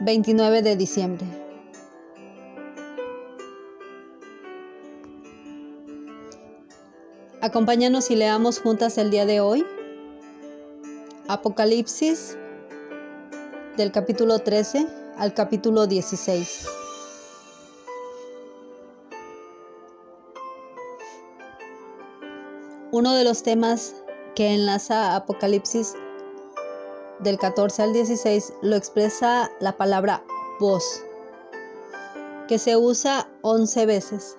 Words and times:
29 0.00 0.62
de 0.62 0.76
diciembre. 0.76 1.26
Acompáñanos 7.40 8.10
y 8.10 8.16
leamos 8.16 8.58
juntas 8.58 8.98
el 8.98 9.10
día 9.10 9.26
de 9.26 9.40
hoy. 9.40 9.64
Apocalipsis 11.28 12.36
del 13.76 13.92
capítulo 13.92 14.38
13 14.38 14.86
al 15.16 15.34
capítulo 15.34 15.86
16. 15.86 16.66
Uno 22.92 23.14
de 23.14 23.24
los 23.24 23.42
temas 23.42 23.94
que 24.34 24.54
enlaza 24.54 25.16
Apocalipsis 25.16 25.94
del 27.20 27.38
14 27.38 27.82
al 27.82 27.92
16 27.92 28.52
lo 28.62 28.76
expresa 28.76 29.50
la 29.60 29.76
palabra 29.76 30.24
voz, 30.60 31.02
que 32.48 32.58
se 32.58 32.76
usa 32.76 33.28
11 33.42 33.86
veces. 33.86 34.36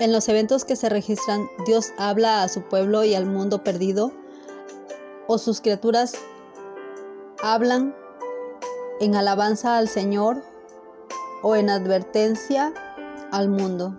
En 0.00 0.12
los 0.12 0.28
eventos 0.28 0.64
que 0.64 0.76
se 0.76 0.88
registran, 0.88 1.46
Dios 1.66 1.92
habla 1.98 2.42
a 2.42 2.48
su 2.48 2.62
pueblo 2.62 3.04
y 3.04 3.14
al 3.14 3.26
mundo 3.26 3.62
perdido, 3.62 4.12
o 5.26 5.36
sus 5.38 5.60
criaturas 5.60 6.14
hablan 7.42 7.94
en 9.00 9.14
alabanza 9.14 9.76
al 9.78 9.88
Señor 9.88 10.42
o 11.42 11.54
en 11.56 11.70
advertencia 11.70 12.72
al 13.30 13.48
mundo. 13.48 13.96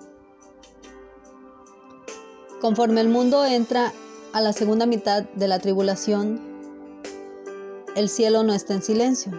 Conforme 2.61 3.01
el 3.01 3.09
mundo 3.09 3.43
entra 3.43 3.91
a 4.33 4.39
la 4.39 4.53
segunda 4.53 4.85
mitad 4.85 5.23
de 5.23 5.47
la 5.47 5.57
tribulación, 5.57 6.39
el 7.95 8.07
cielo 8.07 8.43
no 8.43 8.53
está 8.53 8.75
en 8.75 8.83
silencio. 8.83 9.31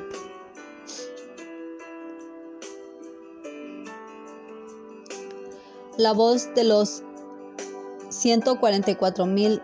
La 5.96 6.12
voz 6.12 6.52
de 6.56 6.64
los 6.64 7.04
144 8.08 9.24
mil, 9.26 9.62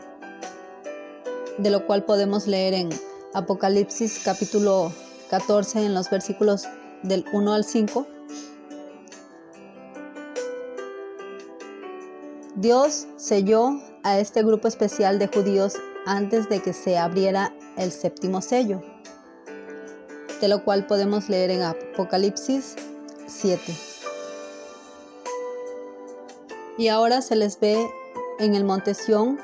de 1.59 1.71
lo 1.71 1.85
cual 1.85 2.05
podemos 2.05 2.47
leer 2.47 2.75
en 2.75 2.91
Apocalipsis 3.35 4.21
capítulo 4.25 4.93
14 5.31 5.85
en 5.85 5.95
los 5.95 6.09
versículos 6.09 6.69
del 7.03 7.25
1 7.33 7.53
al 7.53 7.65
5. 7.65 8.07
Dios 12.61 13.07
selló 13.15 13.81
a 14.03 14.19
este 14.19 14.43
grupo 14.43 14.67
especial 14.67 15.21
de 15.21 15.29
judíos 15.29 15.75
antes 16.07 16.49
de 16.49 16.61
que 16.61 16.73
se 16.73 16.99
abriera 16.99 17.55
el 17.77 17.93
séptimo 17.93 18.43
sello, 18.43 18.83
de 20.41 20.49
lo 20.49 20.65
cual 20.65 20.85
podemos 20.89 21.29
leer 21.29 21.51
en 21.51 21.63
Apocalipsis 21.63 22.75
7. 23.29 23.63
Y 26.79 26.89
ahora 26.89 27.23
se 27.23 27.37
les 27.37 27.61
ve 27.61 27.89
en 28.41 28.57
el 28.57 28.65
monte 28.65 28.95
Sión 28.95 29.39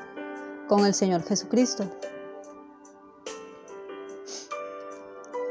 con 0.67 0.85
el 0.85 0.93
Señor 0.93 1.23
Jesucristo. 1.23 1.89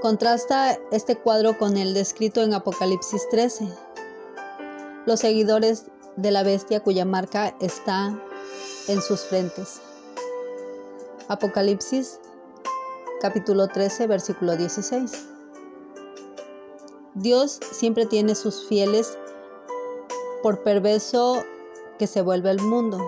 Contrasta 0.02 0.78
este 0.92 1.16
cuadro 1.16 1.58
con 1.58 1.78
el 1.78 1.94
descrito 1.94 2.42
en 2.42 2.54
Apocalipsis 2.54 3.22
13. 3.30 3.70
Los 5.06 5.22
seguidores 5.22 5.86
de 6.16 6.32
la 6.32 6.44
bestia 6.44 6.82
cuya 6.82 7.06
marca 7.06 7.56
está 7.60 8.20
en 8.88 9.02
sus 9.02 9.22
frentes. 9.22 9.82
Apocalipsis 11.28 12.20
capítulo 13.22 13.68
13 13.68 14.08
versículo 14.08 14.56
16. 14.56 15.28
Dios 17.16 17.60
siempre 17.72 18.06
tiene 18.06 18.36
sus 18.36 18.68
fieles 18.68 19.18
por 20.42 20.64
perverso 20.64 21.44
que 21.98 22.08
se 22.08 22.22
vuelve 22.22 22.52
el 22.52 22.62
mundo. 22.62 23.00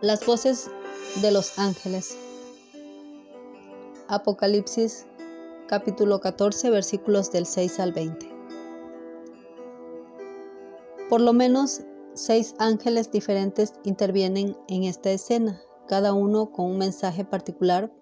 Las 0.00 0.24
voces 0.24 0.70
de 1.16 1.30
los 1.30 1.58
ángeles. 1.58 2.16
Apocalipsis 4.08 5.06
capítulo 5.66 6.20
14 6.20 6.70
versículos 6.70 7.32
del 7.32 7.46
6 7.46 7.80
al 7.80 7.92
20. 7.92 8.29
Por 11.10 11.20
lo 11.20 11.32
menos 11.32 11.80
seis 12.14 12.54
ángeles 12.60 13.10
diferentes 13.10 13.72
intervienen 13.82 14.56
en 14.68 14.84
esta 14.84 15.10
escena, 15.10 15.60
cada 15.88 16.14
uno 16.14 16.52
con 16.52 16.66
un 16.66 16.78
mensaje 16.78 17.24
particular 17.24 17.92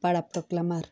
para 0.00 0.26
proclamar. 0.28 0.86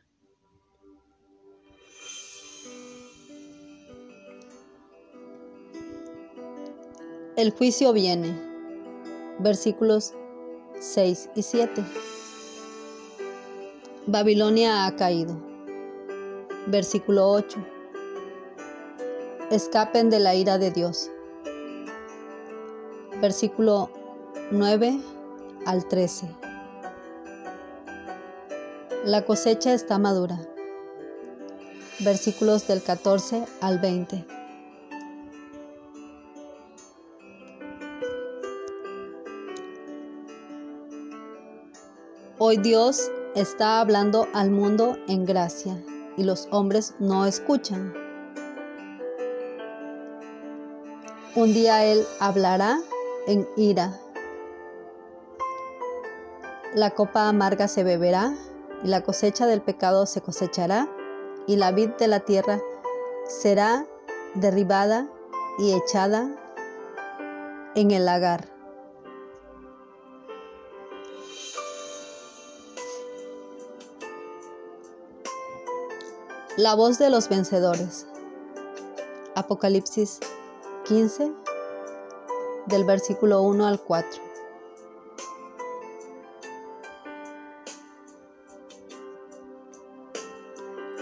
El 7.36 7.52
juicio 7.52 7.94
viene. 7.94 8.38
Versículos 9.38 10.12
6 10.78 11.30
y 11.36 11.42
7. 11.42 11.82
Babilonia 14.06 14.84
ha 14.84 14.94
caído. 14.94 15.40
Versículo 16.66 17.30
8. 17.30 17.66
Escapen 19.50 20.10
de 20.10 20.20
la 20.20 20.34
ira 20.34 20.58
de 20.58 20.70
Dios 20.70 21.10
versículo 23.20 23.90
9 24.50 25.00
al 25.64 25.86
13. 25.88 26.28
La 29.04 29.24
cosecha 29.24 29.72
está 29.72 29.98
madura. 29.98 30.38
Versículos 32.00 32.66
del 32.66 32.82
14 32.82 33.44
al 33.60 33.78
20. 33.78 34.26
Hoy 42.38 42.58
Dios 42.58 43.10
está 43.34 43.80
hablando 43.80 44.28
al 44.34 44.50
mundo 44.50 44.98
en 45.08 45.24
gracia 45.24 45.82
y 46.18 46.24
los 46.24 46.48
hombres 46.50 46.94
no 46.98 47.24
escuchan. 47.24 47.94
Un 51.34 51.54
día 51.54 51.84
Él 51.84 52.04
hablará 52.20 52.78
en 53.26 53.48
ira. 53.56 54.00
La 56.74 56.90
copa 56.90 57.28
amarga 57.28 57.68
se 57.68 57.84
beberá, 57.84 58.34
y 58.82 58.88
la 58.88 59.02
cosecha 59.02 59.46
del 59.46 59.62
pecado 59.62 60.06
se 60.06 60.20
cosechará, 60.20 60.88
y 61.46 61.56
la 61.56 61.72
vid 61.72 61.90
de 61.98 62.08
la 62.08 62.20
tierra 62.20 62.60
será 63.28 63.86
derribada 64.34 65.08
y 65.58 65.72
echada 65.72 66.28
en 67.74 67.90
el 67.90 68.04
lagar. 68.04 68.48
La 76.56 76.74
voz 76.74 76.98
de 76.98 77.10
los 77.10 77.28
vencedores. 77.28 78.06
Apocalipsis 79.34 80.20
15, 80.84 81.34
del 82.66 82.84
versículo 82.84 83.42
1 83.42 83.66
al 83.66 83.80
4. 83.80 84.26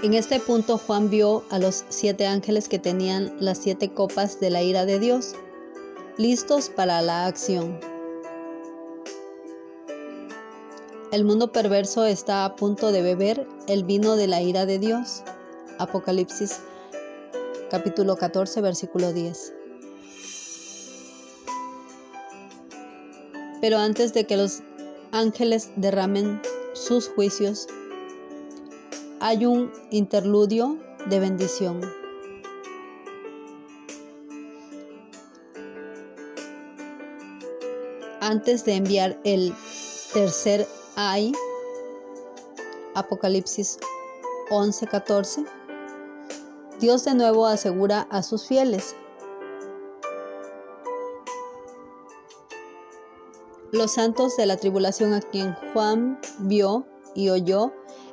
En 0.05 0.12
este 0.12 0.38
punto 0.38 0.76
Juan 0.76 1.08
vio 1.08 1.44
a 1.49 1.58
los 1.58 1.87
siete 1.88 2.26
ángeles 2.26 2.69
que 2.69 2.78
tenían 2.78 3.34
las 3.40 3.56
siete 3.56 3.94
copas 3.94 4.38
de 4.38 4.50
la 4.50 4.62
ira 4.62 4.84
de 4.84 4.99
Dios, 4.99 5.34
listos 6.19 6.69
para 6.69 7.00
la 7.00 7.25
acción. 7.25 7.81
El 11.10 11.25
mundo 11.25 11.52
perverso 11.52 12.05
está 12.05 12.44
a 12.44 12.55
punto 12.55 12.93
de 12.93 13.00
beber 13.00 13.49
el 13.67 13.84
vino 13.84 14.17
de 14.17 14.26
la 14.26 14.43
ira 14.43 14.67
de 14.67 14.78
Dios. 14.78 15.22
Apocalipsis 15.78 16.60
capítulo 17.70 18.17
14 18.17 18.60
versículo 18.60 19.12
10. 19.12 19.63
Pero 23.64 23.78
antes 23.78 24.12
de 24.12 24.26
que 24.26 24.37
los 24.37 24.61
ángeles 25.11 25.70
derramen 25.76 26.43
sus 26.75 27.08
juicios, 27.08 27.66
hay 29.20 29.46
un 29.46 29.72
interludio 29.90 30.78
de 31.06 31.19
bendición. 31.19 31.81
Antes 38.20 38.66
de 38.66 38.75
enviar 38.75 39.19
el 39.25 39.55
tercer 40.12 40.69
ay, 40.96 41.32
Apocalipsis 42.94 43.78
11:14, 44.50 45.46
Dios 46.81 47.06
de 47.06 47.14
nuevo 47.14 47.46
asegura 47.46 48.06
a 48.10 48.22
sus 48.22 48.46
fieles. 48.46 48.94
Los 53.75 53.91
santos 53.91 54.37
de 54.37 54.47
la 54.47 54.56
tribulación 54.56 55.15
a 55.15 55.21
quien 55.21 55.56
Juan 55.73 56.21
vio 56.38 56.87
y 57.12 57.31
oyó 57.31 57.73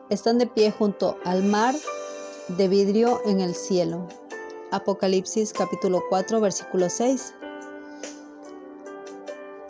están 0.09 0.39
de 0.39 0.47
pie 0.47 0.71
junto 0.71 1.19
al 1.23 1.43
mar 1.43 1.75
de 2.47 2.67
vidrio 2.67 3.21
en 3.27 3.41
el 3.41 3.53
cielo. 3.53 4.07
Apocalipsis 4.71 5.53
capítulo 5.53 6.01
4 6.09 6.41
versículo 6.41 6.89
6. 6.89 7.35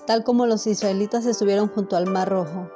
Tal 0.07 0.23
como 0.23 0.45
los 0.45 0.65
israelitas 0.65 1.25
estuvieron 1.25 1.67
junto 1.67 1.97
al 1.97 2.09
mar 2.09 2.29
rojo. 2.29 2.71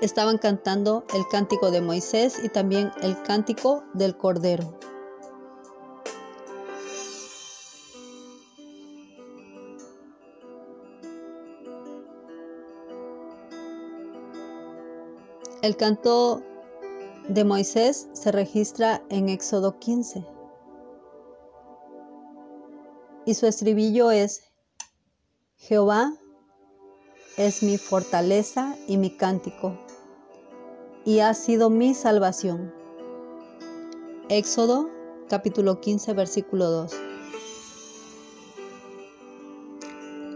Estaban 0.00 0.38
cantando 0.38 1.04
el 1.14 1.22
cántico 1.30 1.70
de 1.70 1.82
Moisés 1.82 2.40
y 2.42 2.48
también 2.48 2.90
el 3.00 3.22
cántico 3.22 3.84
del 3.94 4.16
Cordero. 4.16 4.76
El 15.62 15.76
canto 15.76 16.42
de 17.28 17.44
Moisés 17.44 18.08
se 18.14 18.32
registra 18.32 19.00
en 19.10 19.28
Éxodo 19.28 19.78
15 19.78 20.26
y 23.26 23.34
su 23.34 23.46
estribillo 23.46 24.10
es, 24.10 24.42
Jehová 25.58 26.14
es 27.36 27.62
mi 27.62 27.78
fortaleza 27.78 28.74
y 28.88 28.96
mi 28.96 29.16
cántico, 29.16 29.78
y 31.04 31.20
ha 31.20 31.32
sido 31.32 31.70
mi 31.70 31.94
salvación. 31.94 32.74
Éxodo 34.28 34.90
capítulo 35.28 35.80
15 35.80 36.12
versículo 36.14 36.70
2. 36.72 36.92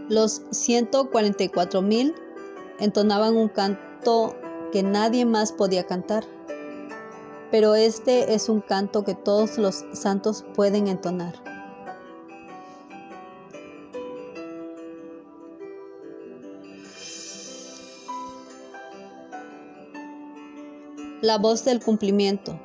Los 0.07 0.41
144 0.51 1.81
mil 1.81 2.15
entonaban 2.79 3.35
un 3.35 3.49
canto 3.49 4.33
que 4.71 4.83
nadie 4.83 5.25
más 5.25 5.51
podía 5.51 5.85
cantar. 5.85 6.25
Pero 7.51 7.75
este 7.75 8.33
es 8.33 8.49
un 8.49 8.61
canto 8.61 9.03
que 9.03 9.15
todos 9.15 9.57
los 9.57 9.85
santos 9.93 10.45
pueden 10.53 10.87
entonar. 10.87 11.33
La 21.21 21.37
voz 21.37 21.65
del 21.65 21.81
cumplimiento. 21.81 22.59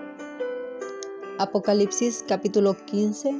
Apocalipsis 1.38 2.24
capítulo 2.28 2.76
15 2.84 3.34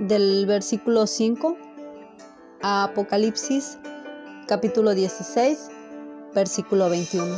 del 0.00 0.46
versículo 0.46 1.06
5 1.06 1.56
a 2.60 2.84
Apocalipsis 2.84 3.78
capítulo 4.52 4.92
16, 4.92 5.70
versículo 6.34 6.90
21. 6.90 7.34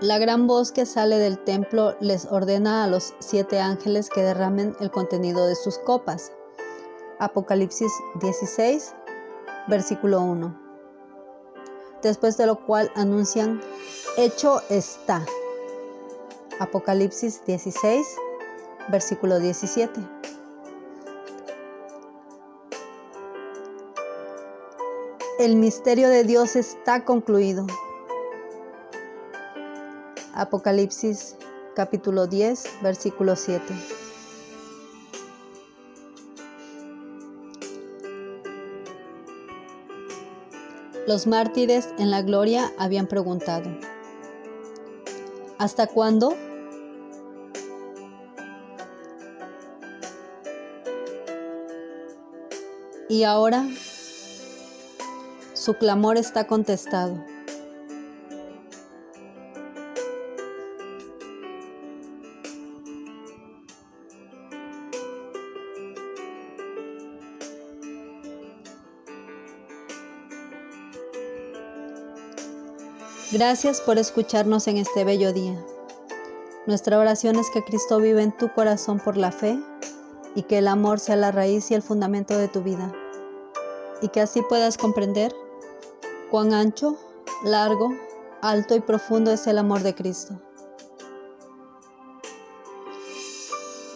La 0.00 0.18
gran 0.18 0.48
voz 0.48 0.72
que 0.72 0.84
sale 0.84 1.18
del 1.18 1.38
templo 1.38 1.94
les 2.00 2.24
ordena 2.24 2.82
a 2.82 2.88
los 2.88 3.14
siete 3.20 3.60
ángeles 3.60 4.10
que 4.10 4.22
derramen 4.22 4.74
el 4.80 4.90
contenido 4.90 5.46
de 5.46 5.54
sus 5.54 5.78
copas. 5.78 6.32
Apocalipsis 7.20 7.92
16, 8.20 8.92
versículo 9.68 10.22
1. 10.22 10.60
Después 12.02 12.36
de 12.36 12.46
lo 12.46 12.66
cual 12.66 12.90
anuncian, 12.96 13.60
hecho 14.16 14.60
está. 14.70 15.24
Apocalipsis 16.58 17.44
16, 17.46 18.04
versículo 18.90 19.38
17. 19.38 20.23
El 25.36 25.56
misterio 25.56 26.10
de 26.10 26.22
Dios 26.22 26.54
está 26.54 27.04
concluido. 27.04 27.66
Apocalipsis 30.32 31.34
capítulo 31.74 32.28
10, 32.28 32.64
versículo 32.82 33.34
7. 33.34 33.64
Los 41.08 41.26
mártires 41.26 41.88
en 41.98 42.12
la 42.12 42.22
gloria 42.22 42.72
habían 42.78 43.08
preguntado, 43.08 43.68
¿hasta 45.58 45.88
cuándo? 45.88 46.36
Y 53.08 53.24
ahora 53.24 53.66
su 55.64 55.72
clamor 55.78 56.18
está 56.18 56.46
contestado. 56.46 57.24
Gracias 73.32 73.80
por 73.80 73.96
escucharnos 73.96 74.68
en 74.68 74.76
este 74.76 75.02
bello 75.04 75.32
día. 75.32 75.56
Nuestra 76.66 76.98
oración 76.98 77.36
es 77.36 77.48
que 77.50 77.64
Cristo 77.64 78.00
vive 78.00 78.22
en 78.22 78.36
tu 78.36 78.52
corazón 78.52 79.00
por 79.00 79.16
la 79.16 79.32
fe 79.32 79.58
y 80.34 80.42
que 80.42 80.58
el 80.58 80.68
amor 80.68 81.00
sea 81.00 81.16
la 81.16 81.32
raíz 81.32 81.70
y 81.70 81.74
el 81.74 81.80
fundamento 81.80 82.36
de 82.36 82.48
tu 82.48 82.62
vida 82.62 82.92
y 84.02 84.08
que 84.08 84.20
así 84.20 84.42
puedas 84.42 84.76
comprender 84.76 85.32
cuán 86.34 86.52
ancho, 86.52 86.98
largo, 87.44 87.94
alto 88.42 88.74
y 88.74 88.80
profundo 88.80 89.30
es 89.30 89.46
el 89.46 89.56
amor 89.56 89.84
de 89.84 89.94
Cristo. 89.94 90.42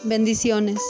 Bendiciones. 0.04 0.80